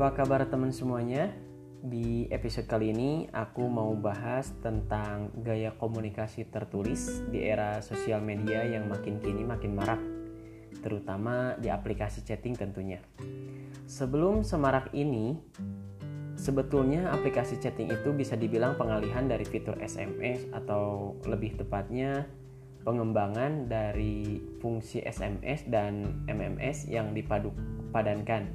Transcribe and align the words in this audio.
Apa 0.00 0.24
kabar 0.24 0.48
teman 0.48 0.72
semuanya? 0.72 1.28
Di 1.84 2.24
episode 2.32 2.64
kali 2.64 2.88
ini 2.88 3.28
aku 3.36 3.68
mau 3.68 3.92
bahas 3.92 4.48
tentang 4.64 5.28
gaya 5.44 5.76
komunikasi 5.76 6.48
tertulis 6.48 7.20
di 7.28 7.44
era 7.44 7.84
sosial 7.84 8.24
media 8.24 8.64
yang 8.64 8.88
makin 8.88 9.20
kini 9.20 9.44
makin 9.44 9.76
marak, 9.76 10.00
terutama 10.80 11.52
di 11.60 11.68
aplikasi 11.68 12.24
chatting 12.24 12.56
tentunya. 12.56 12.96
Sebelum 13.84 14.40
semarak 14.40 14.88
ini, 14.96 15.36
sebetulnya 16.32 17.12
aplikasi 17.12 17.60
chatting 17.60 17.92
itu 17.92 18.16
bisa 18.16 18.40
dibilang 18.40 18.80
pengalihan 18.80 19.28
dari 19.28 19.44
fitur 19.44 19.76
SMS 19.84 20.48
atau 20.56 21.12
lebih 21.28 21.60
tepatnya 21.60 22.24
pengembangan 22.88 23.68
dari 23.68 24.40
fungsi 24.64 25.04
SMS 25.04 25.68
dan 25.68 26.24
MMS 26.24 26.88
yang 26.88 27.12
dipadu 27.12 27.52
padankan 27.92 28.48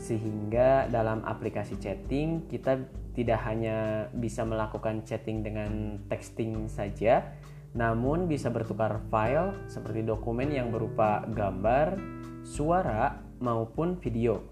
sehingga 0.00 0.88
dalam 0.88 1.20
aplikasi 1.28 1.76
chatting 1.76 2.48
kita 2.48 2.80
tidak 3.12 3.44
hanya 3.44 4.08
bisa 4.16 4.48
melakukan 4.48 5.04
chatting 5.04 5.44
dengan 5.44 6.00
texting 6.08 6.66
saja 6.72 7.36
namun 7.70 8.26
bisa 8.26 8.50
bertukar 8.50 8.98
file 9.14 9.54
seperti 9.70 10.02
dokumen 10.02 10.50
yang 10.50 10.74
berupa 10.74 11.22
gambar, 11.30 11.94
suara 12.42 13.22
maupun 13.38 13.94
video. 14.02 14.42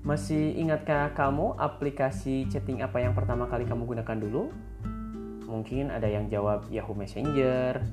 Masih 0.00 0.56
ingatkah 0.56 1.12
kamu 1.12 1.52
aplikasi 1.60 2.48
chatting 2.48 2.80
apa 2.80 3.04
yang 3.04 3.12
pertama 3.12 3.44
kali 3.44 3.68
kamu 3.68 3.84
gunakan 3.84 4.16
dulu? 4.16 4.48
Mungkin 5.44 5.92
ada 5.92 6.08
yang 6.08 6.32
jawab 6.32 6.64
Yahoo 6.72 6.96
Messenger, 6.96 7.84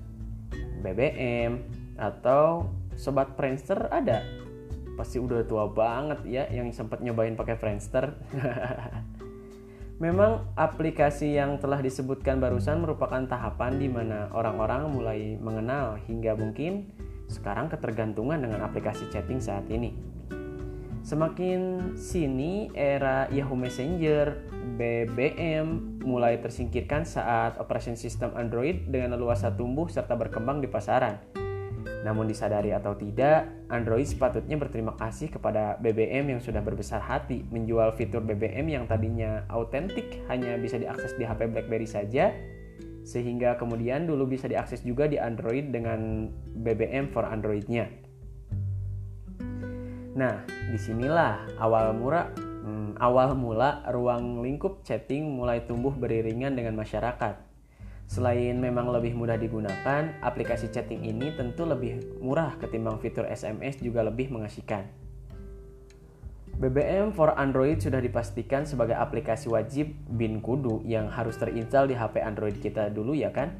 BBM, 0.79 1.59
atau 1.99 2.71
Sobat 2.95 3.35
Friendster 3.35 3.91
ada 3.91 4.23
pasti 4.95 5.19
udah 5.19 5.43
tua 5.43 5.67
banget 5.69 6.23
ya 6.25 6.43
yang 6.49 6.71
sempat 6.71 7.03
nyobain 7.03 7.35
pakai 7.35 7.59
Friendster. 7.59 8.15
Memang 10.03 10.51
aplikasi 10.59 11.39
yang 11.39 11.55
telah 11.55 11.79
disebutkan 11.79 12.43
barusan 12.43 12.83
merupakan 12.83 13.23
tahapan 13.23 13.79
di 13.79 13.87
mana 13.87 14.27
orang-orang 14.35 14.91
mulai 14.91 15.19
mengenal 15.39 15.95
hingga 16.03 16.35
mungkin 16.35 16.91
sekarang 17.31 17.71
ketergantungan 17.71 18.43
dengan 18.43 18.67
aplikasi 18.67 19.07
chatting 19.07 19.39
saat 19.39 19.63
ini. 19.71 19.95
Semakin 21.05 21.93
sini 21.95 22.73
era 22.73 23.29
Yahoo 23.31 23.55
Messenger, 23.55 24.35
BBM 24.75 26.01
mulai 26.03 26.41
tersingkirkan 26.43 27.07
saat 27.07 27.55
operasi 27.61 27.95
sistem 27.95 28.35
Android 28.35 28.89
dengan 28.91 29.15
leluasa 29.15 29.53
tumbuh 29.53 29.87
serta 29.87 30.17
berkembang 30.17 30.59
di 30.59 30.67
pasaran 30.67 31.44
namun 32.05 32.29
disadari 32.29 32.69
atau 32.69 32.93
tidak, 32.93 33.49
Android 33.69 34.05
sepatutnya 34.05 34.57
berterima 34.61 34.93
kasih 34.93 35.33
kepada 35.33 35.77
BBM 35.81 36.37
yang 36.37 36.41
sudah 36.41 36.61
berbesar 36.61 37.01
hati 37.01 37.45
menjual 37.49 37.97
fitur 37.97 38.21
BBM 38.21 38.69
yang 38.69 38.85
tadinya 38.85 39.45
autentik 39.49 40.21
hanya 40.29 40.53
bisa 40.61 40.77
diakses 40.77 41.17
di 41.17 41.25
HP 41.25 41.49
BlackBerry 41.49 41.89
saja, 41.89 42.29
sehingga 43.05 43.57
kemudian 43.57 44.05
dulu 44.09 44.29
bisa 44.29 44.45
diakses 44.49 44.81
juga 44.81 45.09
di 45.09 45.17
Android 45.17 45.69
dengan 45.73 46.29
BBM 46.57 47.09
for 47.13 47.25
Androidnya. 47.25 47.89
Nah, 50.15 50.45
di 50.45 50.79
sinilah 50.79 51.57
awal 51.59 51.91
mula 51.93 52.31
hmm, 52.37 53.01
awal 53.01 53.33
mula 53.37 53.83
ruang 53.91 54.41
lingkup 54.41 54.81
chatting 54.81 55.37
mulai 55.37 55.65
tumbuh 55.67 55.91
beriringan 55.91 56.55
dengan 56.55 56.79
masyarakat 56.79 57.54
Selain 58.05 58.53
memang 58.61 58.93
lebih 58.93 59.17
mudah 59.17 59.35
digunakan, 59.35 60.13
aplikasi 60.21 60.69
chatting 60.69 61.01
ini 61.01 61.33
tentu 61.33 61.65
lebih 61.65 62.21
murah 62.21 62.53
ketimbang 62.61 63.01
fitur 63.01 63.25
SMS 63.25 63.81
juga 63.81 64.05
lebih 64.05 64.29
mengasihkan. 64.29 64.85
BBM 66.55 67.11
for 67.11 67.35
Android 67.35 67.83
sudah 67.83 67.99
dipastikan 67.99 68.63
sebagai 68.63 68.95
aplikasi 68.95 69.51
wajib 69.51 69.91
bin 70.07 70.39
kudu 70.39 70.79
yang 70.87 71.11
harus 71.11 71.35
terinstall 71.35 71.91
di 71.91 71.99
HP 71.99 72.23
Android 72.23 72.55
kita 72.63 72.87
dulu 72.87 73.11
ya 73.11 73.27
kan? 73.35 73.51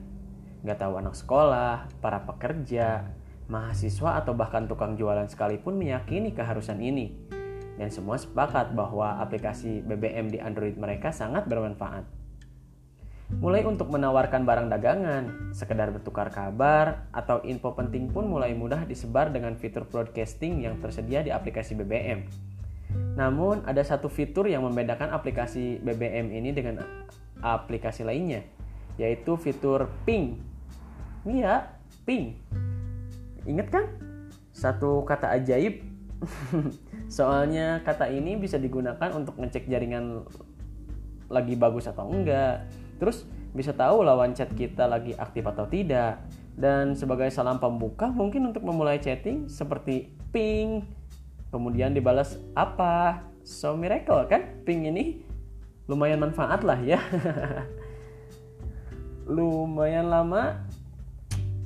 Gak 0.63 0.79
tahu 0.79 1.03
anak 1.03 1.19
sekolah, 1.19 1.91
para 1.99 2.23
pekerja, 2.23 3.11
mahasiswa 3.51 4.23
atau 4.23 4.31
bahkan 4.31 4.65
tukang 4.65 4.95
jualan 4.95 5.27
sekalipun 5.27 5.75
meyakini 5.75 6.31
keharusan 6.31 6.79
ini. 6.79 7.11
Dan 7.75 7.91
semua 7.91 8.15
sepakat 8.15 8.71
bahwa 8.71 9.19
aplikasi 9.19 9.83
BBM 9.83 10.31
di 10.31 10.39
Android 10.39 10.79
mereka 10.79 11.11
sangat 11.11 11.51
bermanfaat. 11.51 12.24
Mulai 13.25 13.65
untuk 13.65 13.89
menawarkan 13.89 14.45
barang 14.45 14.69
dagangan, 14.69 15.49
sekedar 15.49 15.89
bertukar 15.89 16.29
kabar, 16.29 17.09
atau 17.09 17.41
info 17.41 17.73
penting 17.73 18.13
pun 18.13 18.29
mulai 18.29 18.53
mudah 18.53 18.85
disebar 18.85 19.33
dengan 19.33 19.57
fitur 19.57 19.89
broadcasting 19.89 20.61
yang 20.61 20.77
tersedia 20.77 21.25
di 21.25 21.33
aplikasi 21.33 21.73
BBM. 21.73 22.29
Namun, 23.17 23.65
ada 23.65 23.81
satu 23.81 24.13
fitur 24.13 24.45
yang 24.45 24.61
membedakan 24.61 25.09
aplikasi 25.09 25.81
BBM 25.81 26.37
ini 26.37 26.53
dengan 26.53 26.85
aplikasi 27.41 28.05
lainnya, 28.05 28.45
yaitu 29.01 29.33
fitur 29.41 29.89
ping. 30.05 30.37
Iya, 31.25 31.65
ping. 32.05 32.37
Ingat 33.49 33.67
kan? 33.73 33.85
Satu 34.53 35.01
kata 35.01 35.33
ajaib. 35.33 35.81
Soalnya 37.17 37.81
kata 37.81 38.05
ini 38.05 38.37
bisa 38.37 38.61
digunakan 38.61 39.09
untuk 39.17 39.41
ngecek 39.41 39.65
jaringan 39.65 40.29
lagi 41.25 41.57
bagus 41.57 41.89
atau 41.89 42.05
enggak 42.05 42.84
Terus 42.97 43.27
bisa 43.55 43.71
tahu 43.71 44.03
lawan 44.03 44.35
chat 44.35 44.51
kita 44.51 44.87
lagi 44.87 45.15
aktif 45.15 45.43
atau 45.47 45.67
tidak. 45.67 46.23
Dan 46.55 46.95
sebagai 46.95 47.27
salam 47.31 47.59
pembuka 47.59 48.07
mungkin 48.07 48.51
untuk 48.51 48.63
memulai 48.63 48.99
chatting 48.99 49.51
seperti 49.51 50.11
ping. 50.31 50.83
Kemudian 51.51 51.95
dibalas 51.95 52.39
apa? 52.55 53.23
So 53.43 53.75
miracle 53.75 54.27
kan? 54.27 54.63
Ping 54.63 54.87
ini 54.87 55.23
lumayan 55.87 56.23
manfaat 56.23 56.63
lah 56.63 56.79
ya. 56.79 56.99
lumayan 59.25 60.07
lama 60.07 60.61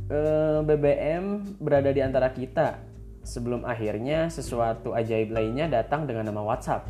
eh, 0.07 0.59
BBM 0.63 1.59
berada 1.59 1.91
di 1.91 1.99
antara 1.99 2.31
kita 2.31 2.89
sebelum 3.23 3.67
akhirnya 3.67 4.31
sesuatu 4.31 4.95
ajaib 4.95 5.29
lainnya 5.29 5.69
datang 5.69 6.09
dengan 6.09 6.33
nama 6.33 6.41
WhatsApp. 6.41 6.89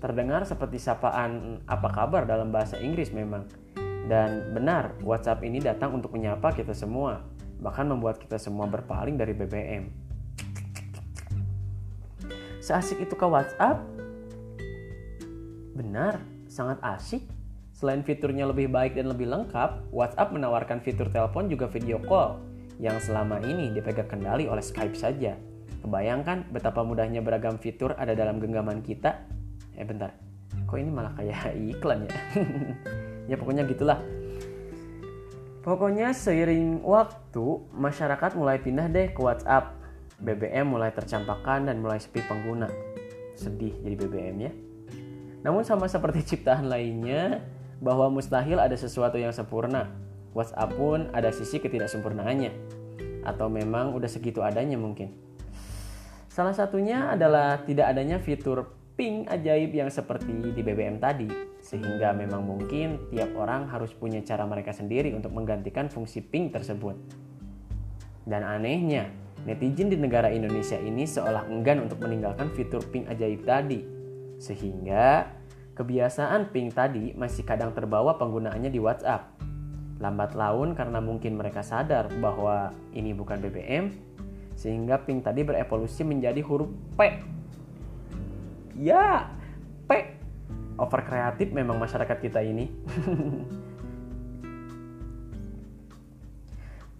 Terdengar 0.00 0.44
seperti 0.44 0.80
sapaan 0.80 1.60
apa 1.68 1.88
kabar 1.92 2.24
dalam 2.24 2.52
bahasa 2.52 2.80
Inggris 2.80 3.12
memang. 3.12 3.44
Dan 4.06 4.54
benar, 4.54 4.94
WhatsApp 5.02 5.42
ini 5.42 5.58
datang 5.58 5.98
untuk 5.98 6.14
menyapa 6.14 6.54
kita 6.54 6.70
semua, 6.70 7.26
bahkan 7.58 7.90
membuat 7.90 8.22
kita 8.22 8.38
semua 8.38 8.70
berpaling 8.70 9.18
dari 9.18 9.34
BBM. 9.34 9.90
Seasik 12.62 13.02
itu 13.02 13.18
ke 13.18 13.26
WhatsApp? 13.26 13.82
Benar, 15.74 16.22
sangat 16.46 16.78
asik. 16.86 17.26
Selain 17.74 18.00
fiturnya 18.06 18.48
lebih 18.48 18.70
baik 18.70 18.96
dan 18.96 19.10
lebih 19.10 19.28
lengkap, 19.28 19.90
WhatsApp 19.90 20.32
menawarkan 20.32 20.80
fitur 20.80 21.10
telepon 21.10 21.50
juga 21.50 21.68
video 21.68 22.00
call 22.00 22.40
yang 22.80 22.96
selama 23.02 23.42
ini 23.44 23.74
dipegang 23.74 24.08
kendali 24.08 24.48
oleh 24.48 24.64
Skype 24.64 24.96
saja. 24.96 25.36
Kebayangkan 25.84 26.48
betapa 26.50 26.80
mudahnya 26.86 27.20
beragam 27.20 27.60
fitur 27.60 27.92
ada 27.98 28.16
dalam 28.16 28.40
genggaman 28.40 28.80
kita? 28.80 29.28
Eh 29.76 29.84
bentar, 29.84 30.14
kok 30.64 30.78
ini 30.80 30.88
malah 30.88 31.12
kayak 31.14 31.52
iklan 31.76 32.08
ya? 32.08 32.14
ya 33.26 33.38
pokoknya 33.38 33.66
gitulah. 33.66 34.02
Pokoknya 35.66 36.14
seiring 36.14 36.86
waktu 36.86 37.66
masyarakat 37.74 38.38
mulai 38.38 38.62
pindah 38.62 38.86
deh 38.86 39.10
ke 39.10 39.18
WhatsApp. 39.18 39.74
BBM 40.16 40.72
mulai 40.72 40.94
tercampakkan 40.94 41.66
dan 41.66 41.82
mulai 41.82 41.98
sepi 41.98 42.22
pengguna. 42.24 42.70
Sedih 43.34 43.74
jadi 43.82 43.94
BBM 43.98 44.36
ya. 44.40 44.52
Namun 45.42 45.66
sama 45.66 45.90
seperti 45.90 46.22
ciptaan 46.22 46.70
lainnya 46.70 47.42
bahwa 47.82 48.08
mustahil 48.08 48.62
ada 48.62 48.78
sesuatu 48.78 49.18
yang 49.18 49.34
sempurna. 49.34 49.90
WhatsApp 50.32 50.70
pun 50.78 51.10
ada 51.10 51.34
sisi 51.34 51.58
ketidaksempurnaannya. 51.58 52.52
Atau 53.26 53.50
memang 53.50 53.92
udah 53.92 54.08
segitu 54.08 54.40
adanya 54.46 54.78
mungkin. 54.78 55.12
Salah 56.30 56.54
satunya 56.54 57.10
adalah 57.10 57.64
tidak 57.66 57.90
adanya 57.90 58.22
fitur 58.22 58.70
ping 58.96 59.28
ajaib 59.28 59.72
yang 59.72 59.90
seperti 59.92 60.52
di 60.52 60.60
BBM 60.64 60.96
tadi, 60.96 61.28
sehingga 61.66 62.14
memang 62.14 62.46
mungkin 62.46 63.10
tiap 63.10 63.34
orang 63.34 63.66
harus 63.66 63.90
punya 63.90 64.22
cara 64.22 64.46
mereka 64.46 64.70
sendiri 64.70 65.10
untuk 65.18 65.34
menggantikan 65.34 65.90
fungsi 65.90 66.22
ping 66.22 66.54
tersebut. 66.54 66.94
Dan 68.22 68.46
anehnya, 68.46 69.10
netizen 69.42 69.90
di 69.90 69.98
negara 69.98 70.30
Indonesia 70.30 70.78
ini 70.78 71.02
seolah 71.02 71.50
enggan 71.50 71.82
untuk 71.82 71.98
meninggalkan 71.98 72.54
fitur 72.54 72.86
ping 72.86 73.10
ajaib 73.10 73.42
tadi, 73.42 73.82
sehingga 74.38 75.26
kebiasaan 75.74 76.54
ping 76.54 76.70
tadi 76.70 77.10
masih 77.18 77.42
kadang 77.42 77.74
terbawa 77.74 78.14
penggunaannya 78.14 78.70
di 78.70 78.78
WhatsApp. 78.78 79.34
Lambat 79.98 80.38
laun 80.38 80.78
karena 80.78 81.02
mungkin 81.02 81.34
mereka 81.34 81.66
sadar 81.66 82.06
bahwa 82.22 82.70
ini 82.94 83.10
bukan 83.10 83.42
BBM, 83.42 83.90
sehingga 84.54 85.02
ping 85.02 85.18
tadi 85.18 85.42
berevolusi 85.42 86.06
menjadi 86.06 86.46
huruf 86.46 86.70
P 86.94 87.34
ya 88.76 89.35
over 90.76 91.00
kreatif 91.04 91.52
memang 91.52 91.80
masyarakat 91.80 92.18
kita 92.20 92.40
ini 92.44 92.68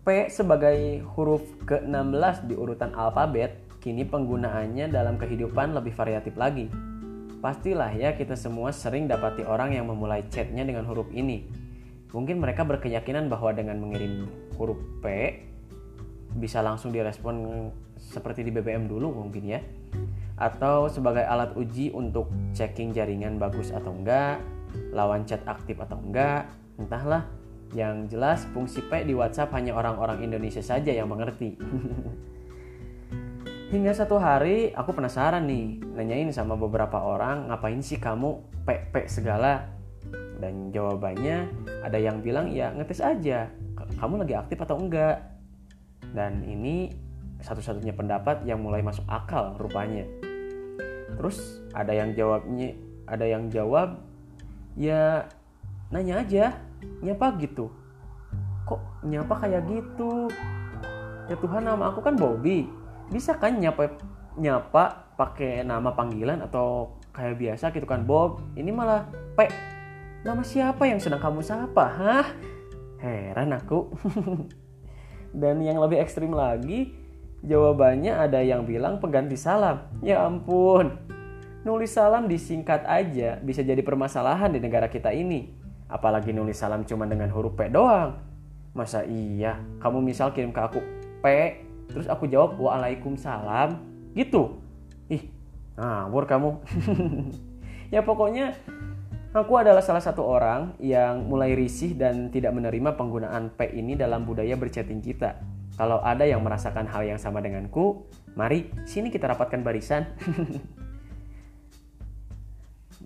P 0.07 0.31
sebagai 0.31 1.03
huruf 1.19 1.43
ke-16 1.67 2.47
di 2.47 2.55
urutan 2.55 2.95
alfabet 2.95 3.59
kini 3.83 4.07
penggunaannya 4.07 4.87
dalam 4.87 5.19
kehidupan 5.19 5.75
lebih 5.75 5.99
variatif 5.99 6.39
lagi. 6.39 6.71
Pastilah 7.43 7.91
ya 7.91 8.15
kita 8.15 8.39
semua 8.39 8.71
sering 8.71 9.11
dapati 9.11 9.43
orang 9.43 9.75
yang 9.75 9.91
memulai 9.91 10.23
chatnya 10.31 10.63
dengan 10.63 10.87
huruf 10.87 11.11
ini. 11.11 11.51
Mungkin 12.15 12.39
mereka 12.39 12.63
berkeyakinan 12.63 13.27
bahwa 13.27 13.51
dengan 13.51 13.83
mengirim 13.83 14.31
huruf 14.55 14.79
P 15.03 15.07
bisa 16.39 16.63
langsung 16.63 16.95
direspon 16.95 17.67
seperti 17.99 18.47
di 18.47 18.55
BBM 18.55 18.87
dulu 18.87 19.11
mungkin 19.11 19.43
ya. 19.43 19.59
Atau 20.37 20.93
sebagai 20.93 21.25
alat 21.25 21.57
uji 21.57 21.93
untuk 21.97 22.29
checking 22.53 22.93
jaringan 22.93 23.41
bagus 23.41 23.73
atau 23.73 23.93
enggak, 23.93 24.41
lawan 24.93 25.25
chat 25.25 25.41
aktif 25.49 25.81
atau 25.81 25.97
enggak, 26.01 26.49
entahlah. 26.77 27.25
Yang 27.75 28.15
jelas 28.15 28.47
fungsi 28.55 28.79
P 28.87 29.03
di 29.03 29.15
WhatsApp 29.17 29.51
hanya 29.57 29.75
orang-orang 29.75 30.23
Indonesia 30.23 30.63
saja 30.63 30.95
yang 30.95 31.11
mengerti. 31.11 31.59
Hingga 33.75 33.99
satu 33.99 34.23
hari 34.23 34.71
aku 34.71 34.95
penasaran 34.95 35.51
nih 35.51 35.83
nanyain 35.99 36.31
sama 36.31 36.55
beberapa 36.55 37.03
orang 37.03 37.51
ngapain 37.51 37.83
sih 37.83 37.99
kamu 37.99 38.39
pe-pe 38.63 39.11
segala 39.11 39.67
dan 40.39 40.71
jawabannya 40.71 41.51
ada 41.83 41.99
yang 41.99 42.23
bilang 42.23 42.55
ya 42.55 42.71
ngetes 42.77 43.03
aja 43.03 43.51
kamu 43.99 44.23
lagi 44.23 44.39
aktif 44.39 44.63
atau 44.63 44.79
enggak 44.79 45.19
dan 46.15 46.47
ini 46.47 46.95
satu-satunya 47.43 47.97
pendapat 47.97 48.47
yang 48.47 48.63
mulai 48.63 48.87
masuk 48.87 49.03
akal 49.11 49.59
rupanya 49.59 50.07
terus 51.17 51.65
ada 51.73 51.93
yang 51.93 52.13
jawabnya 52.13 52.77
ada 53.07 53.25
yang 53.25 53.49
jawab 53.49 54.01
ya 54.77 55.25
nanya 55.91 56.23
aja 56.23 56.45
nyapa 57.01 57.39
gitu. 57.41 57.71
Kok 58.67 59.07
nyapa 59.07 59.35
kayak 59.47 59.63
gitu? 59.71 60.29
Ya 61.27 61.37
Tuhan 61.39 61.67
nama 61.67 61.91
aku 61.91 62.03
kan 62.03 62.15
Bobby. 62.19 62.67
Bisa 63.11 63.39
kan 63.39 63.57
nyapa 63.57 63.95
nyapa 64.37 65.15
pakai 65.17 65.65
nama 65.65 65.95
panggilan 65.95 66.45
atau 66.45 66.99
kayak 67.15 67.41
biasa 67.41 67.73
gitu 67.73 67.87
kan 67.89 68.05
Bob? 68.05 68.43
Ini 68.59 68.69
malah 68.75 69.09
P. 69.39 69.49
Nama 70.27 70.43
siapa 70.43 70.85
yang 70.91 70.99
sedang 70.99 71.23
kamu 71.23 71.41
sapa 71.41 71.87
hah? 71.87 72.27
Heran 72.99 73.55
aku. 73.55 73.95
Dan 75.41 75.63
yang 75.63 75.79
lebih 75.79 76.03
ekstrim 76.03 76.35
lagi 76.35 77.06
jawabannya 77.45 78.17
ada 78.17 78.41
yang 78.41 78.65
bilang 78.65 79.03
pengganti 79.03 79.37
salam. 79.37 79.85
Ya 80.01 80.25
ampun. 80.25 80.97
Nulis 81.67 81.93
salam 81.93 82.31
disingkat 82.31 82.87
aja 82.87 83.43
bisa 83.43 83.61
jadi 83.61 83.83
permasalahan 83.83 84.55
di 84.55 84.63
negara 84.63 84.87
kita 84.87 85.11
ini. 85.11 85.51
Apalagi 85.91 86.31
nulis 86.31 86.57
salam 86.59 86.87
cuma 86.87 87.05
dengan 87.11 87.29
huruf 87.35 87.59
P 87.59 87.67
doang. 87.69 88.17
Masa 88.73 89.03
iya? 89.03 89.59
Kamu 89.83 89.99
misal 89.99 90.31
kirim 90.31 90.55
ke 90.55 90.61
aku 90.63 90.81
P 91.21 91.27
terus 91.91 92.07
aku 92.07 92.31
jawab 92.31 92.55
waalaikumsalam. 92.57 93.83
Gitu. 94.15 94.57
Ih 95.11 95.27
ngawur 95.77 96.25
kamu. 96.25 96.51
Ya 97.87 98.03
pokoknya 98.03 98.51
aku 99.31 99.63
adalah 99.63 99.79
salah 99.79 100.03
satu 100.03 100.27
orang 100.27 100.75
yang 100.83 101.23
mulai 101.31 101.55
risih 101.55 101.95
dan 101.95 102.35
tidak 102.35 102.51
menerima 102.51 102.99
penggunaan 102.99 103.55
P 103.55 103.79
ini 103.79 103.95
dalam 103.95 104.27
budaya 104.27 104.59
berchatting 104.59 104.99
kita 104.99 105.39
kalau 105.77 106.01
ada 106.01 106.25
yang 106.25 106.41
merasakan 106.43 106.89
hal 106.89 107.05
yang 107.05 107.21
sama 107.21 107.45
denganku 107.45 108.09
mari 108.35 108.73
sini 108.89 109.13
kita 109.13 109.29
rapatkan 109.31 109.61
barisan 109.63 110.09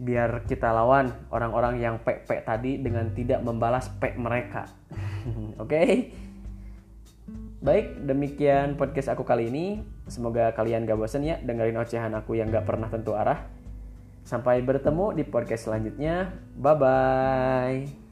biar 0.07 0.49
kita 0.49 0.73
lawan 0.73 1.13
orang-orang 1.29 1.83
yang 1.83 2.01
P-P 2.01 2.47
tadi 2.47 2.81
dengan 2.81 3.13
tidak 3.13 3.45
membalas 3.45 3.93
P 4.01 4.17
mereka 4.17 4.65
oke 5.63 5.69
okay? 5.69 5.89
Baik, 7.61 8.09
demikian 8.09 8.81
podcast 8.81 9.13
aku 9.13 9.21
kali 9.21 9.53
ini. 9.53 9.85
Semoga 10.09 10.49
kalian 10.57 10.89
gak 10.89 10.97
bosan 10.97 11.29
ya 11.29 11.37
dengerin 11.45 11.77
ocehan 11.77 12.17
aku 12.17 12.41
yang 12.41 12.49
gak 12.49 12.65
pernah 12.65 12.89
tentu 12.89 13.13
arah. 13.13 13.53
Sampai 14.25 14.65
bertemu 14.65 15.13
di 15.13 15.29
podcast 15.29 15.69
selanjutnya. 15.69 16.33
Bye-bye. 16.57 18.10